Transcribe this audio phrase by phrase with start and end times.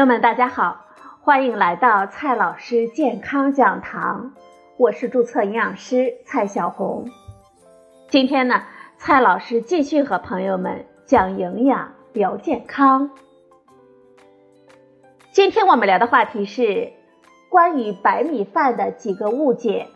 [0.00, 0.86] 朋友们，大家好，
[1.20, 4.32] 欢迎来到蔡老师健康讲堂，
[4.78, 7.10] 我是注册营养师蔡小红。
[8.08, 8.62] 今天呢，
[8.96, 13.10] 蔡老师继续和朋友们讲营养聊健康。
[15.32, 16.94] 今天我们聊的话题是
[17.50, 19.86] 关于白米饭的几个误解。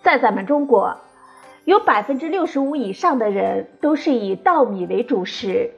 [0.00, 0.96] 在咱们中国。
[1.64, 5.70] 有百分之六十五以上的人都是以稻米为主食，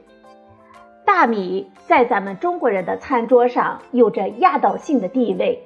[1.05, 5.63] 大米在咱们中国人的餐桌上有着压倒性的地位。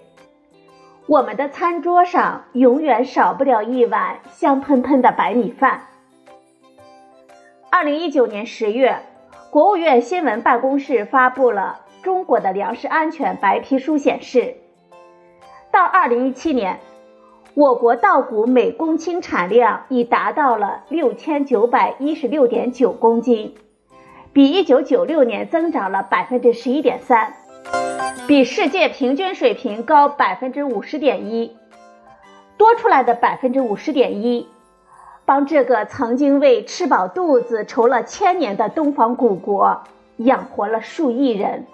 [1.08, 5.88] 我们的餐桌上永远少不了一碗香喷喷的白米饭。
[7.72, 9.00] 二零一九年十月，
[9.50, 14.58] 国务院新闻办公室发布了《中国的粮食安全白皮书》，显示，
[15.72, 16.80] 到二零一七年。
[17.54, 23.56] 我国稻谷每公顷产量已达到了六千九百一十六点九公斤，
[24.32, 27.34] 比一九九六年增长了百分之十一点三，
[28.26, 31.58] 比世界平均水平高百分之五十点一。
[32.58, 34.48] 多出来的百分之五十点一，
[35.26, 39.84] 帮这个曾经为吃饱肚子愁了千年的东方古国
[40.16, 41.68] 养活了数亿人。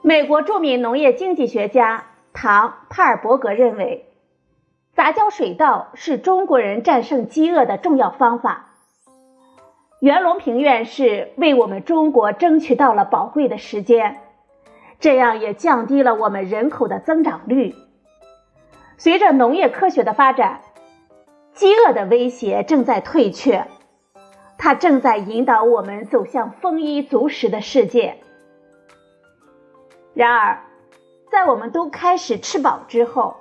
[0.00, 2.04] 美国著名农业经济学家。
[2.34, 4.12] 唐帕尔伯格认为，
[4.92, 8.72] 杂交水稻是中国人战胜饥饿的重要方法。
[10.00, 14.20] 袁隆平院士为我们中国争取到了宝贵的时间，
[14.98, 17.74] 这样也降低了我们人口的增长率。
[18.98, 20.60] 随着农业科学的发展，
[21.52, 23.64] 饥饿的威胁正在退却，
[24.58, 28.18] 它正在引导我们走向丰衣足食的世界。
[30.14, 30.64] 然而，
[31.30, 33.36] 在我们都开始吃饱之后，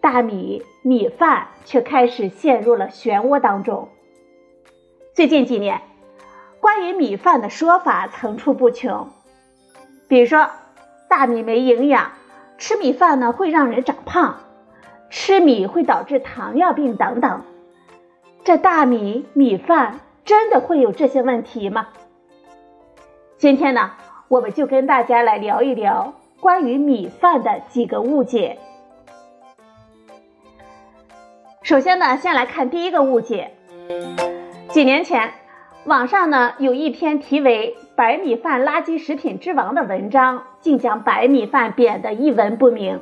[0.00, 3.88] 大米米饭却开始陷入了漩涡当中。
[5.14, 5.80] 最近几年，
[6.60, 9.10] 关于米饭的说法层出不穷，
[10.08, 10.50] 比如说
[11.08, 12.12] 大米没营养，
[12.58, 14.38] 吃米饭呢会让人长胖，
[15.10, 17.42] 吃米会导致糖尿病等等。
[18.44, 21.88] 这大米米饭真的会有这些问题吗？
[23.38, 23.92] 今天呢，
[24.28, 26.14] 我们就跟大家来聊一聊。
[26.44, 28.58] 关于米饭的几个误解。
[31.62, 33.52] 首先呢，先来看第一个误解。
[34.68, 35.32] 几年前，
[35.86, 43.00] 网上呢有一篇题为《白米饭垃圾食品之王》的文章，竟将白米饭贬得一文不名，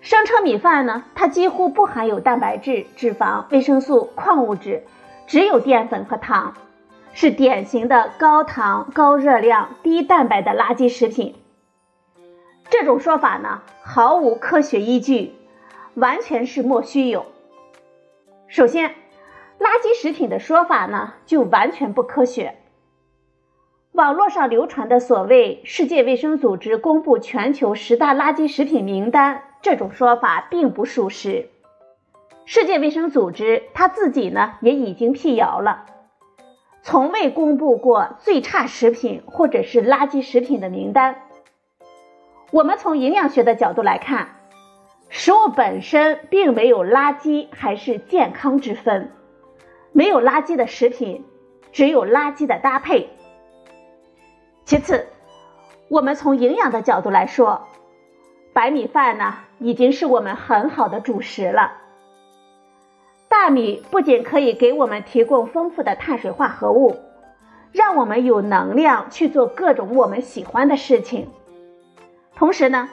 [0.00, 4.84] 声称米饭呢它几乎不含有蛋白质、脂肪、维生素、矿物质，
[5.26, 6.54] 只有淀粉和糖，
[7.14, 11.34] 是典型的高糖、高热量、低蛋白的垃圾食品。
[12.76, 15.32] 这种说法呢，毫无科学依据，
[15.94, 17.24] 完全是莫须有。
[18.48, 18.96] 首先，
[19.60, 22.56] 垃圾食品的说法呢，就完全不科学。
[23.92, 31.50] 网络上流传的所谓世界卫生组织公布全球十大垃圾食品名单，这种说法并不属实。
[32.44, 35.86] 世界卫生组织他自己呢，也已经辟谣了，
[36.82, 41.20] 从未公布过最差食品或者是垃圾食品的名单。
[42.54, 44.28] 我们从营养学的角度来看，
[45.08, 49.10] 食物本身并没有垃圾还是健康之分，
[49.90, 51.24] 没有垃圾的食品，
[51.72, 53.10] 只有垃圾的搭配。
[54.64, 55.08] 其次，
[55.88, 57.66] 我们从营养的角度来说，
[58.52, 61.72] 白米饭呢已经是我们很好的主食了。
[63.28, 66.94] 大米不仅可以给我们提供丰富的碳水化合物，
[67.72, 71.28] 让我们有能量去做各种我们喜欢的事情。
[72.36, 72.88] 同时呢，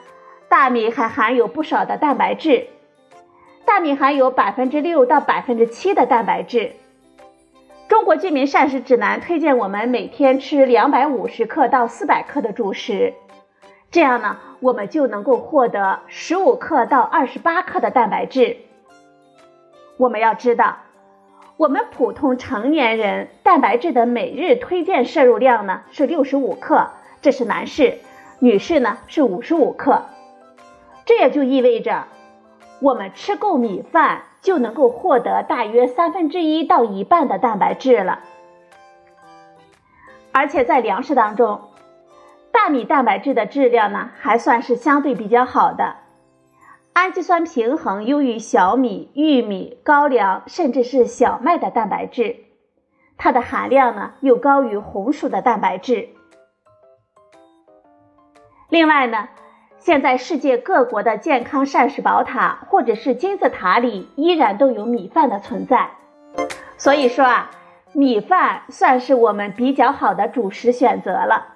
[0.48, 2.68] 大米还含有不少的蛋白质。
[3.64, 6.72] 大米含有百分之六到百分之七的蛋白质。
[7.88, 13.14] 中国居民膳食指南推荐我们每天吃两百五十克到四百克的主食，
[13.90, 18.56] 这样呢，我们就能够获得十五克到二十八克的蛋白质。
[19.98, 20.78] 我们要知道，
[21.56, 26.88] 我们普通成年人蛋白质的每日推荐摄入量呢是六十五克，
[27.20, 27.98] 这是男士。
[28.44, 30.02] 女士呢是五十五克，
[31.04, 32.08] 这也就意味着
[32.80, 38.18] 我们吃够米饭就能够获得大约三分之一到一半的蛋白质了。
[40.32, 41.60] 而且在粮食当中，
[42.50, 45.98] 大米蛋白质的质量呢还算是相对比较好的，
[46.94, 52.38] 氨基酸平衡优于小米、玉米、高粱甚至是小麦的蛋白质，
[53.16, 56.08] 它的含量呢又高于红薯的蛋白质。
[58.72, 59.28] 另外呢，
[59.76, 65.90] 现在世界各国的健康膳食宝塔或者是金字塔里依然都有米饭的存在，
[66.78, 67.50] 所以说啊，
[67.92, 71.48] 米饭算是我们比较好的主食选择了。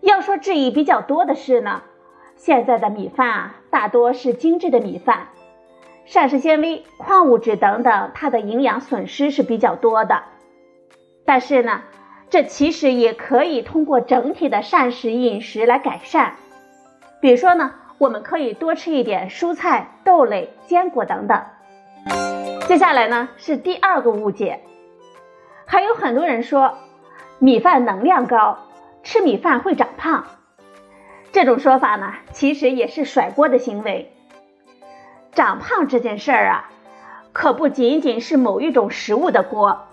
[0.00, 1.82] 要说质疑比较多的是呢，
[2.34, 5.28] 现在的米饭啊，大多是精致的米饭，
[6.06, 10.22] 膳食纤维、矿物质等等，它的营养损失是比较多的。
[11.26, 11.82] 但是呢，
[12.34, 16.34] 这其实也可以通过整体的膳食饮食来改善。
[17.20, 21.44] 比如说呢，我们可以多吃一点蔬菜、豆类、坚果等等。
[22.66, 24.62] 接下来呢是第二个误解，
[25.64, 26.76] 还有很多人说
[27.38, 28.58] 米饭能量高。
[29.04, 30.24] 吃米饭会长胖，
[31.30, 34.12] 这种说法呢，其实也是甩锅的行为。
[35.30, 36.68] 长胖这件事儿啊，
[37.32, 39.86] 可不仅仅是某一种食物的锅。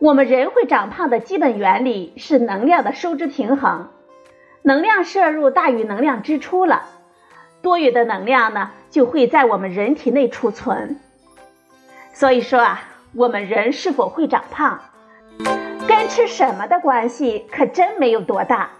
[0.00, 3.90] 我们人会长胖的基本原理是能量的收支平衡，
[4.62, 6.84] 能量摄入大于能量支出了，
[7.60, 10.98] 多余的能量呢就会在我们人体内储存。
[12.14, 12.82] 所以说啊，
[13.14, 14.80] 我们人是否会长胖？
[15.86, 18.70] 跟吃什么的关系可真没有多大，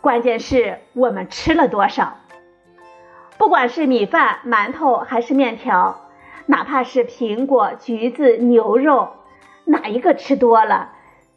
[0.00, 2.16] 关键是我们吃了多少。
[3.38, 6.08] 不管是米饭、馒头还是面条，
[6.46, 9.10] 哪怕是苹果、橘子、牛肉，
[9.64, 10.92] 哪一个吃多了，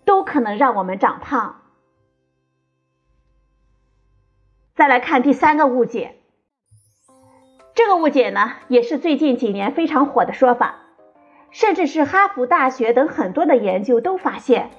[0.05, 1.61] 都可能让我们长胖。
[4.75, 6.17] 再来看第三个误解，
[7.73, 10.75] 这个误解呢，也是最近几年非常火的说法，
[11.51, 14.69] 甚至是哈佛大学等很多的研究都发现。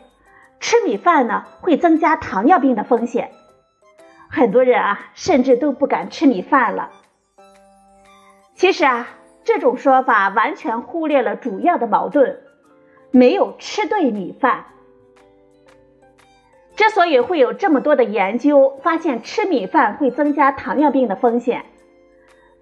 [0.61, 3.33] 吃米饭呢，会增加糖尿病的风险。
[4.29, 6.91] 很多人啊，甚至都不敢吃米饭了。
[8.55, 9.09] 其实啊，
[9.45, 12.43] 这种说法完全忽略了主要的矛盾，
[13.11, 14.67] 没有吃对米饭。
[16.77, 21.65] 之所以会有这么多的研究发现吃米饭会增加糖尿病的风险，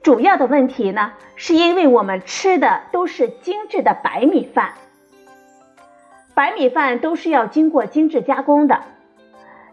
[0.02, 4.72] 主要的问题呢，是因为我们吃的都是精致的白米饭。
[6.34, 8.82] 白米饭都是要经过精致加工的，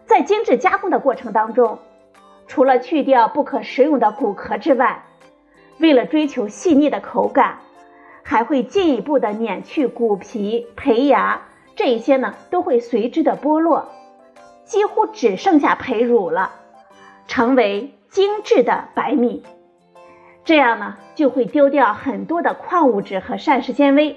[0.06, 1.78] 在精致加工的过程当中，
[2.46, 5.04] 除了去掉不可食用的骨壳之外，
[5.78, 7.60] 为了追求细腻的口感，
[8.24, 11.42] 还会进一步的碾去骨皮、胚芽，
[11.76, 13.92] 这些呢都会随之的剥落，
[14.64, 16.50] 几乎只剩下胚乳了，
[17.28, 19.44] 成为精致的白米。
[20.44, 24.16] 这样呢就会丢掉很多的矿物质和膳食纤维，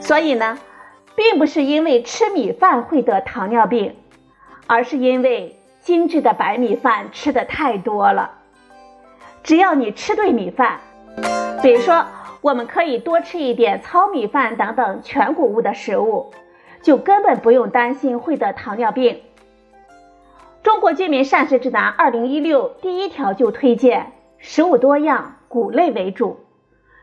[0.00, 0.58] 所以呢。
[1.14, 3.94] 并不是因为吃米饭会得糖尿病，
[4.66, 8.30] 而是因为精致的白米饭吃的太多了。
[9.42, 10.80] 只要你吃对米饭，
[11.62, 12.06] 比如说
[12.42, 16.32] 我们可以多吃一点糙米饭等等全谷物的食物，
[16.82, 19.20] 就根本不用担心会得糖尿病。
[20.62, 26.40] 中国居民膳食指南二零一六第一条就推荐食物多样，谷类为主，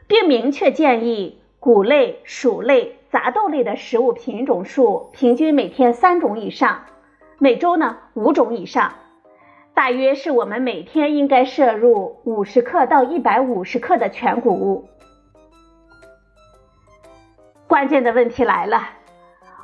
[0.07, 2.97] 并明确建议谷类、薯类。
[3.09, 6.83] 杂豆类的食物品种数平均每天三种以上，
[7.39, 8.93] 每周呢五种以上，
[9.73, 14.87] 大约是我们每天应该摄入五十克到一百五十克的全谷物。
[17.69, 18.81] 关键的问题来了，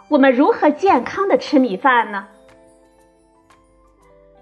[0.10, 2.28] 我们如何健康的吃米饭呢？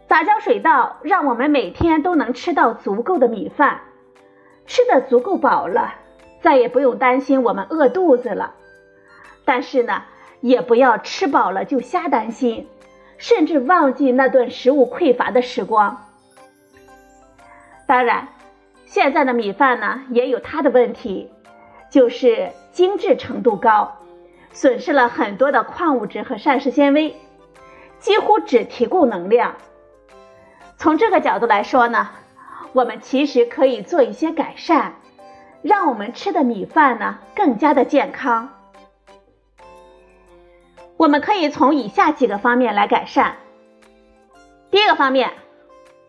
[0.05, 3.79] 杂交水稻让我们每天都能吃到足够的米饭，
[4.65, 5.95] 吃的足够饱了，
[6.41, 8.53] 再也不用担心我们饿肚子了。
[9.45, 10.03] 但是呢，
[10.41, 12.67] 也不要吃饱了就瞎担心，
[13.17, 16.05] 甚至忘记那顿食物匮乏的时光。
[17.87, 18.27] 当然，
[18.85, 21.31] 现在的米饭呢也有它的问题，
[21.93, 23.99] 就是精致程度高，
[24.51, 27.15] 损失了很多的矿物质和膳食纤维，
[27.99, 29.57] 几乎只提供能量。
[30.75, 32.09] 从这个角度来说呢，
[32.71, 34.95] 我们其实可以做一些改善，
[35.61, 38.49] 让我们吃的米饭呢更加的健康。
[40.97, 43.35] 我们可以从以下几个方面来改善。
[44.71, 45.29] 第一个方面，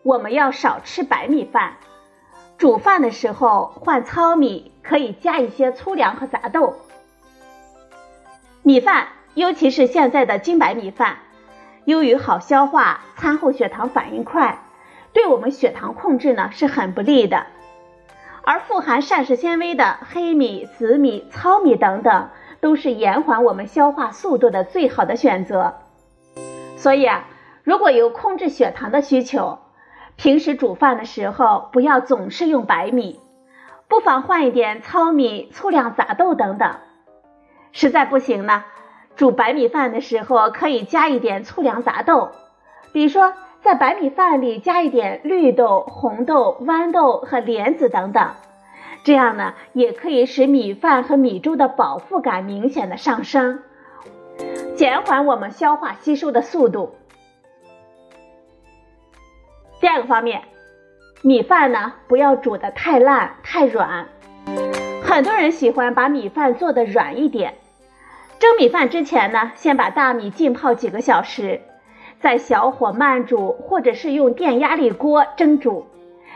[0.01, 1.77] 我们要少吃白米饭，
[2.57, 6.75] 煮饭的时候换糙米，可以加一些粗粮和杂豆。
[8.63, 11.17] 米饭，尤其是现在的精白米饭，
[11.83, 14.59] 由于好消化，餐后血糖反应快，
[15.13, 17.45] 对我们血糖控制呢是很不利的。
[18.43, 22.29] 而富含膳食纤维的黑米、紫米、糙米等等。
[22.61, 25.75] 都是延缓我们消化速度的最好的选择。
[26.77, 27.27] 所以啊，
[27.63, 29.59] 如果有控制血糖的需求，
[30.17, 33.19] 平时煮饭的时候不要总是用白米，
[33.87, 36.75] 不妨换一点糙米、粗粮、杂豆等等。
[37.71, 38.63] 实在不行呢，
[39.15, 42.31] 煮白米饭的时候可以加一点粗粮、杂豆，
[42.93, 48.31] 比如说在白米饭里加一点绿豆、红豆、豌豆和莲子等等。
[49.03, 53.59] 这样呢，也可以使米饭和米粥的饱腹感明显的上升，
[54.75, 56.95] 减缓我们消化吸收的速度。
[59.85, 60.41] 第二个方面，
[61.21, 64.07] 米饭呢不要煮的太烂太软。
[65.03, 67.53] 很多人喜欢把米饭做的软一点。
[68.39, 71.61] 蒸米饭之前呢，先把大米浸泡几个小时，
[72.19, 75.85] 再小火慢煮，或者是用电压力锅蒸煮，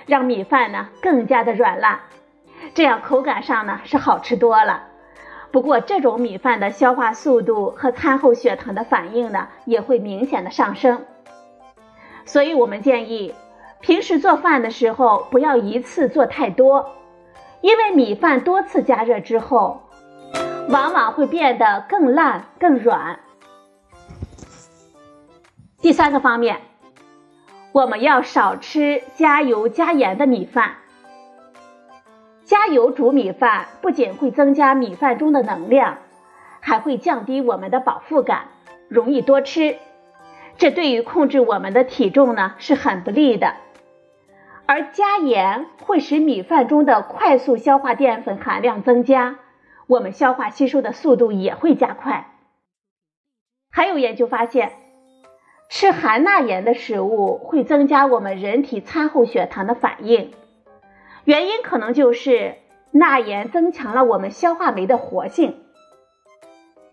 [0.05, 2.01] 让米饭呢更加的软烂，
[2.75, 4.83] 这样口感上呢是好吃多了。
[5.49, 11.01] 不过这种米饭的消化速度和餐后血糖的反应呢也会明显的上升。
[12.29, 13.33] 所以我们建议，
[13.79, 16.91] 平时做饭的时候不要一次做太多，
[17.61, 19.81] 因为米饭多次加热之后。
[20.69, 23.21] 往往会变得更烂、更软。
[25.81, 26.61] 第三个方面，
[27.71, 30.75] 我们要少吃加油加盐的米饭。
[32.45, 35.97] 加油煮米饭不仅会增加米饭中的能量，
[36.59, 38.49] 还会降低我们的饱腹感，
[38.87, 39.75] 容易多吃。
[40.59, 43.55] 这对于控制我们的体重呢是很不利的。
[44.67, 49.39] 而加盐会使米饭中的快速消化淀粉含量增加。
[49.87, 52.35] 我们消化吸收的速度也会加快。
[53.71, 54.73] 还有研究发现，
[55.69, 60.31] 吃含钠盐的食物会增加我们人体餐后血糖的反应，
[61.23, 62.57] 原因可能就是
[62.91, 65.63] 钠盐增强了我们消化酶的活性。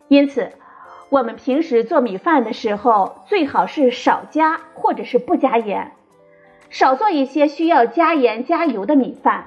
[0.08, 0.52] 因此，
[1.08, 5.92] 我们平时做米饭的时候，最好是少加或者是不加盐，
[6.68, 9.46] 少做一些需要加盐加油的米饭，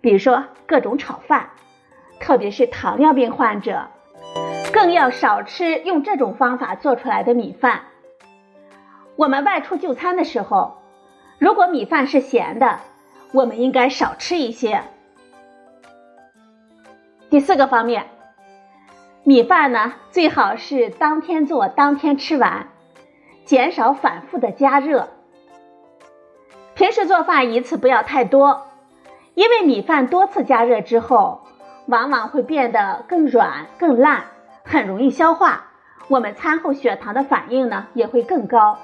[0.00, 1.50] 比如说各种炒饭。
[2.20, 3.88] 特别是糖尿病患者，
[4.72, 7.82] 更要少吃用这种方法做出来的米饭。
[9.16, 10.78] 我们外出就餐的时候，
[11.38, 12.78] 如果米饭是咸的，
[13.32, 14.82] 我们应该少吃一些。
[17.28, 18.06] 第四个方面，
[19.26, 22.68] 米饭呢最好是当天做当天吃完，
[23.46, 25.08] 减少反复的加热。
[26.74, 28.66] 平时做饭一次不要太多，
[29.34, 31.40] 因为米饭多次加热之后。
[31.86, 34.24] 往往会变得更软、更烂，
[34.64, 35.66] 很容易消化。
[36.08, 38.78] 我们餐后血糖的反应呢也会更高。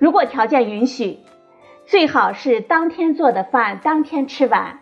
[0.00, 1.20] 如果条件允许，
[1.84, 4.80] 最好是当天做的饭当天吃完。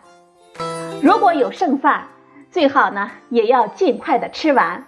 [1.03, 2.07] 如果有剩饭，
[2.55, 4.87] 最好呢也要尽快的吃完。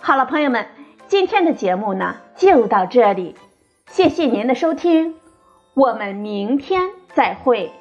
[0.00, 0.68] 好了，朋友们，
[1.08, 3.34] 今天的节目呢就到这里，
[3.90, 5.16] 谢谢您的收听，
[5.74, 7.72] 我们明天再会。